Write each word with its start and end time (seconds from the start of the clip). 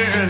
Fine 0.00 0.29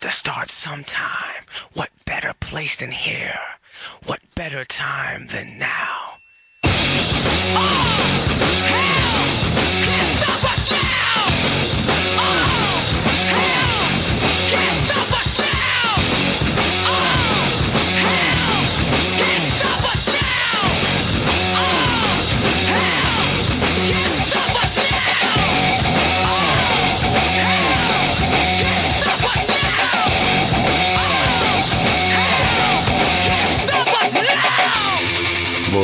to 0.00 0.10
start 0.10 0.48
sometime. 0.48 1.42
What 1.72 1.90
better 2.04 2.32
place 2.40 2.76
than 2.76 2.92
here? 2.92 3.38
What 4.06 4.20
better 4.34 4.64
time 4.64 5.26
than 5.28 5.58
now? 5.58 6.18
Oh, 6.64 6.70
hell, 8.68 9.26
can't 9.84 10.12
stop 10.18 10.44
us 10.44 10.70
now! 10.70 11.28
Oh, 12.20 12.46
hell, 13.32 13.88
can't 14.50 14.87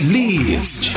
Released. 0.00 0.96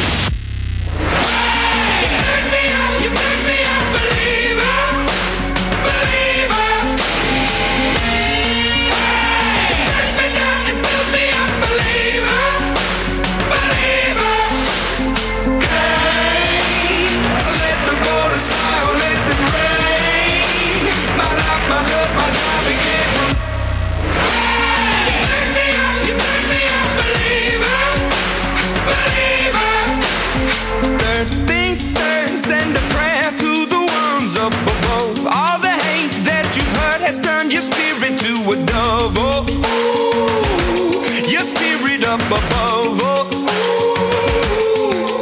Let's 37.11 37.27
turn 37.27 37.51
your 37.51 37.59
spirit 37.59 38.15
to 38.23 38.55
a 38.55 38.65
dove. 38.71 39.19
Oh, 39.19 39.43
ooh, 39.43 40.95
your 41.27 41.43
spirit 41.43 42.07
up 42.07 42.23
above. 42.23 43.03
Oh, 43.03 43.27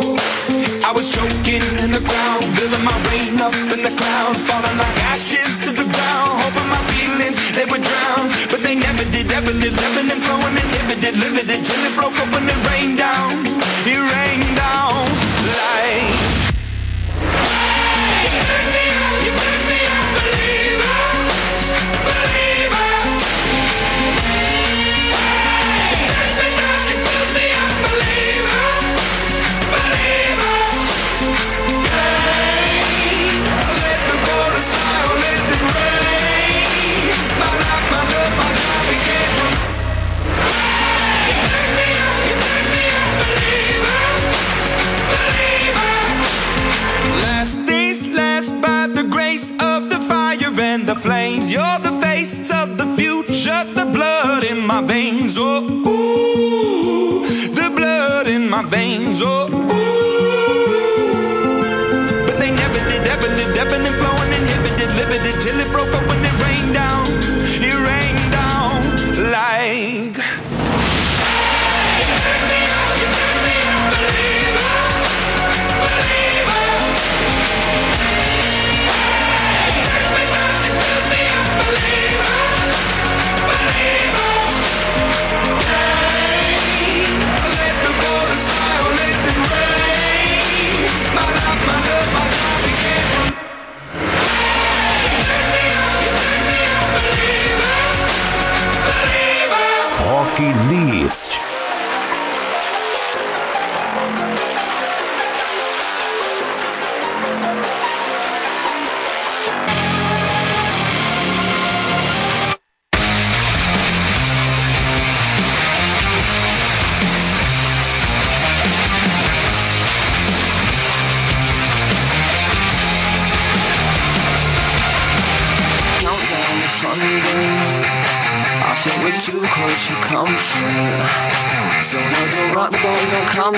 ooh. 0.06 0.86
I 0.86 0.91
was 0.93 1.10
choking 1.10 1.65
in 1.82 1.89
the 1.89 2.06
crowd, 2.06 2.45
building 2.62 2.86
my 2.86 2.93
rain 3.10 3.41
up 3.41 3.58
in 3.73 3.82
the 3.82 3.89
cloud, 3.97 4.38
falling 4.45 4.78
like 4.78 5.02
ashes 5.10 5.58
to 5.65 5.73
the 5.73 5.89
ground. 5.89 6.30
Hoping 6.45 6.69
my 6.69 6.78
feelings 6.93 7.41
they 7.58 7.65
would 7.65 7.82
drown, 7.82 8.30
but 8.54 8.62
they 8.62 8.75
never 8.78 9.02
did. 9.10 9.25
Ever 9.34 9.58
did, 9.58 9.73
living 9.73 10.13
and 10.13 10.21
flowing, 10.21 10.54
inhibited, 10.62 11.17
limited 11.17 11.65
till 11.65 11.82
it 11.89 11.93
broke 11.97 12.13
open. 12.21 12.38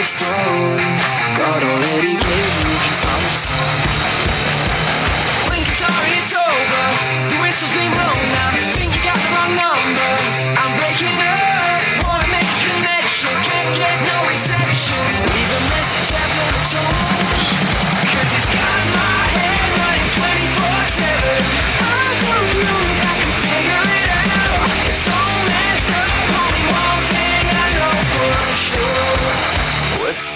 story. 0.04 0.51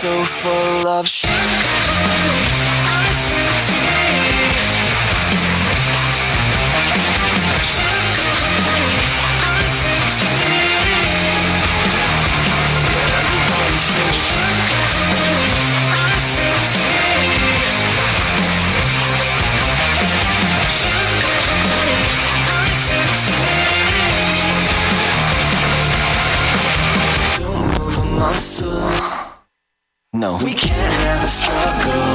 so 0.05 0.23
full 0.23 0.87
of 0.87 1.07
shit. 1.07 2.84
know. 30.25 30.37
We 30.43 30.53
can't 30.53 30.93
have 31.05 31.23
a 31.23 31.27
struggle, 31.27 32.05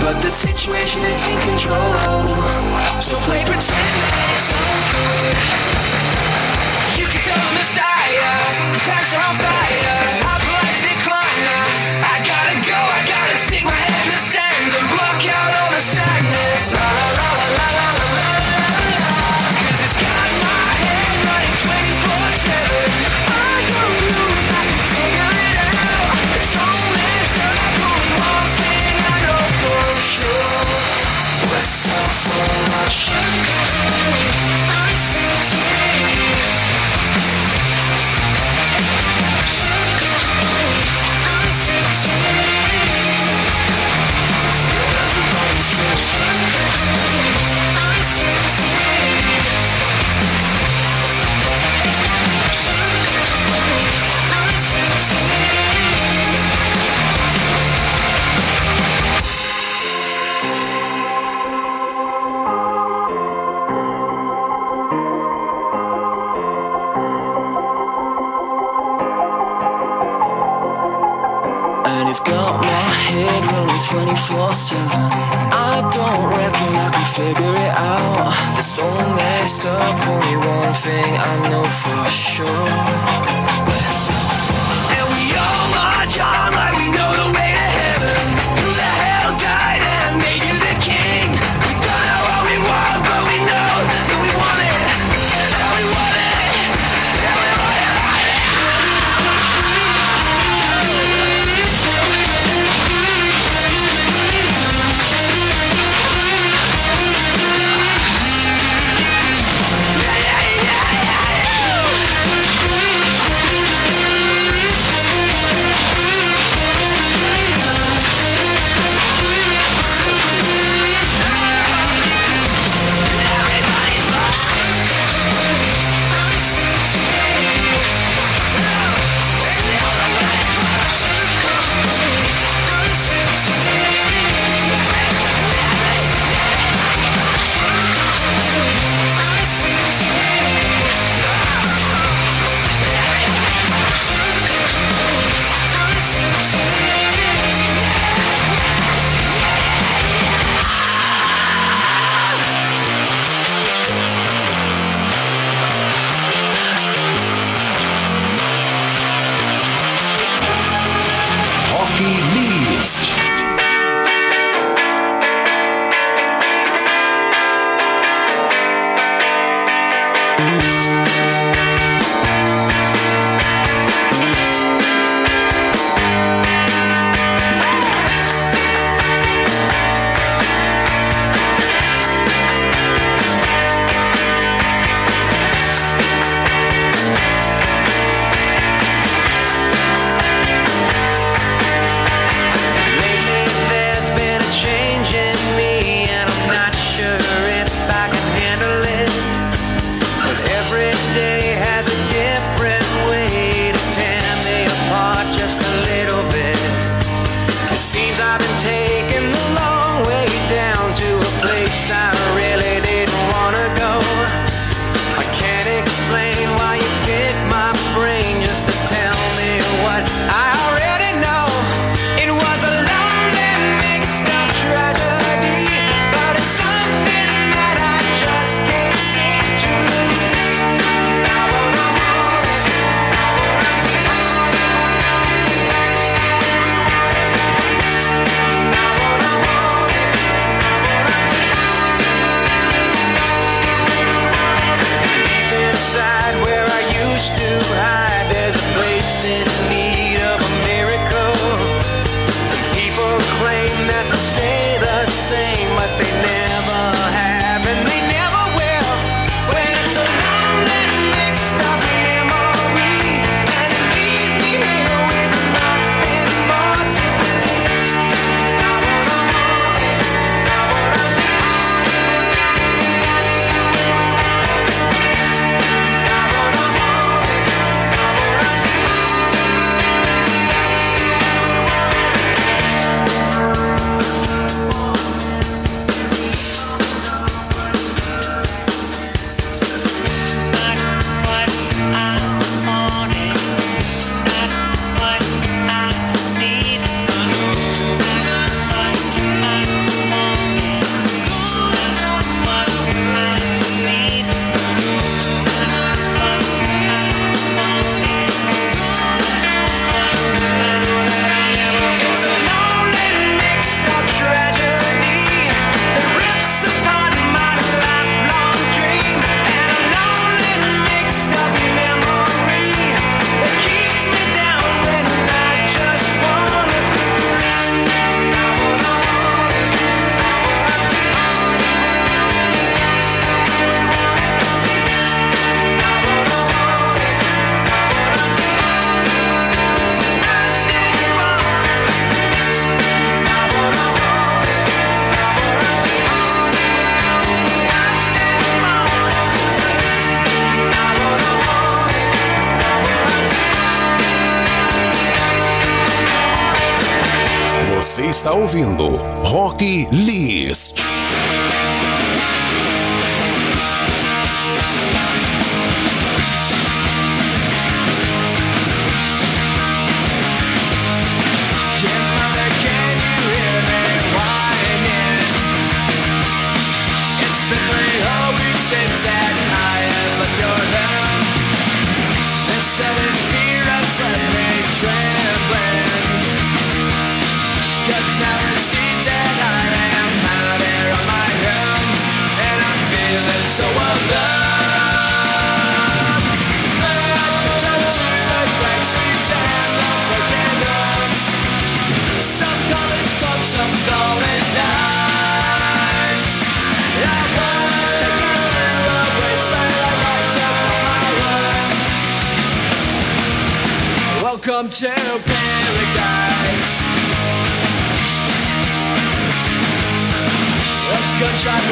but 0.00 0.22
the 0.22 0.30
situation 0.30 1.02
is 1.02 1.26
in 1.26 1.38
control. 1.48 1.92
So 2.98 3.18
play 3.26 3.42
pretend 3.44 3.90
that 4.02 4.26
it's 4.34 4.50
okay. 4.62 5.32
You 6.98 7.06
can 7.10 7.20
tell 7.26 7.40
the 7.46 7.54
Messiah, 7.58 8.34
the 8.74 8.80
pastor, 8.86 9.18
are 9.18 9.26
on 9.28 9.36
fire. 9.36 9.97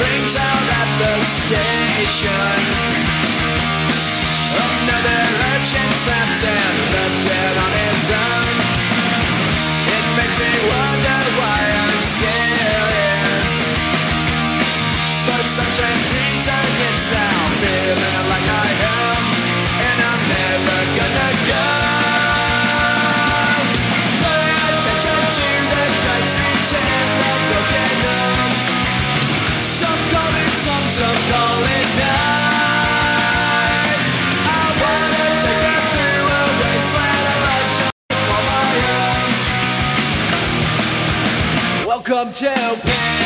Rings 0.02 0.34
out 0.36 0.66
at 0.80 0.88
the 1.00 1.14
station. 1.40 2.58
Another 4.56 5.20
urchin 5.52 5.90
snaps 6.02 6.40
and 6.44 6.76
left 6.92 7.18
dead 7.26 7.54
on 7.64 7.72
his 7.82 8.04
own. 8.24 8.54
It 9.96 10.06
makes 10.18 10.36
me 10.38 10.50
wonder 10.70 11.05
own. 42.42 42.48
Welcome 42.48 43.25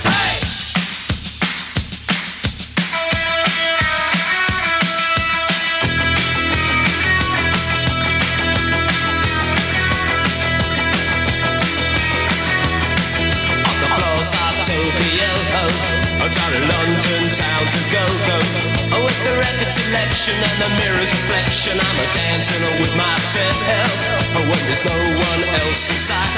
Selection 19.91 20.39
and 20.39 20.57
the 20.63 20.71
mirror's 20.79 21.11
reflection, 21.11 21.75
I'm 21.75 21.97
a 21.99 22.07
dancing 22.15 22.63
with 22.79 22.95
myself. 22.95 23.91
Oh, 24.31 24.39
when 24.39 24.61
there's 24.71 24.87
no 24.87 24.95
one 24.95 25.41
else 25.67 25.83
inside, 25.91 26.31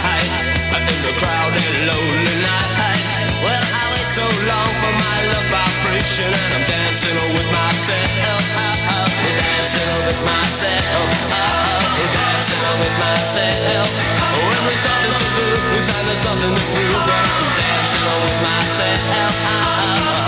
in 0.74 1.00
the 1.06 1.14
crowded 1.22 1.74
lonely 1.86 2.38
night. 2.42 2.98
Well, 3.46 3.62
I 3.62 3.84
wait 3.94 4.10
so 4.10 4.26
long 4.26 4.72
for 4.82 4.94
my 4.98 5.18
love 5.30 5.48
vibration, 5.54 6.34
and 6.34 6.52
I'm 6.58 6.66
dancing 6.66 7.14
with 7.30 7.50
myself. 7.54 8.10
Oh, 8.26 8.42
oh, 8.90 9.22
dancing 9.22 10.02
with 10.02 10.22
myself. 10.26 11.14
Oh, 11.30 11.38
oh, 11.38 12.10
dancing 12.10 12.58
with 12.82 12.98
myself. 13.06 13.86
Oh, 14.34 14.50
when 14.50 14.62
there's 14.66 14.82
nothing 14.82 15.14
to 15.14 15.28
lose 15.38 15.88
and 15.94 16.04
there's 16.10 16.26
nothing 16.26 16.54
to 16.58 16.64
prove, 16.74 17.06
I'm 17.06 17.54
dancing 17.54 18.02
with 18.18 18.40
myself. 18.50 20.23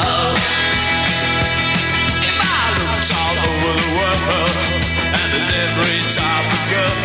And 4.15 5.27
there's 5.33 5.51
every 5.65 5.99
type 6.13 6.47
of 6.47 6.63
girl, 6.71 6.95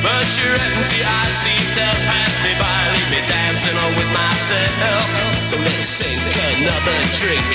but 0.00 0.26
your 0.38 0.54
empty 0.54 1.00
eyes 1.04 1.36
seem 1.44 1.64
to 1.76 1.86
pass 2.08 2.34
me 2.44 2.52
by, 2.56 2.78
leave 2.94 3.10
me 3.12 3.20
dancing 3.28 3.76
on 3.78 3.92
with 3.96 4.10
myself. 4.12 5.04
So 5.44 5.56
let's 5.60 5.88
sink 5.88 6.20
another 6.58 6.98
drink, 7.16 7.48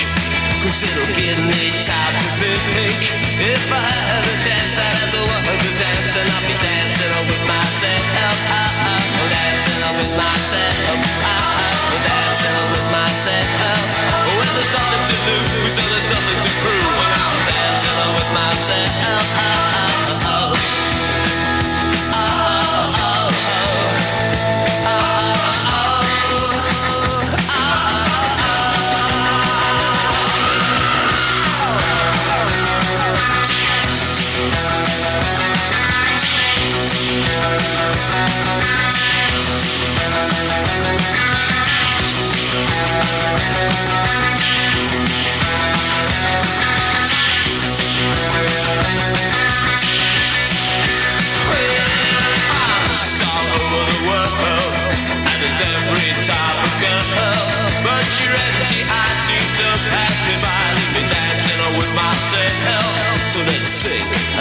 cause 0.61 0.81
it'll 0.85 1.13
give 1.17 1.39
me 1.45 1.63
time 1.85 2.15
to 2.41 2.51
think. 2.73 3.01
If 3.41 3.63
I 3.71 3.81
had 3.81 4.23
a 4.23 4.35
chance, 4.45 4.73
I'd 4.77 4.93
ask 4.93 5.13
a 5.17 5.21
woman 5.21 5.57
to 5.57 5.71
dance, 5.81 6.13
and 6.17 6.27
I'll 6.29 6.47
be 6.47 6.57
dancing 6.61 7.11
on 7.17 7.25
with 7.27 7.43
myself. 7.49 8.37
Oh, 8.47 8.89
oh, 8.93 9.27
dancing 9.29 9.72